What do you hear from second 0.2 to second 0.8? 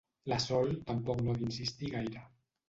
La Sol